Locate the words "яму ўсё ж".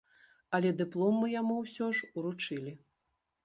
1.41-2.11